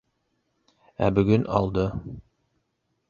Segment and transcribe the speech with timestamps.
[1.07, 1.87] Ә бөгөн алды.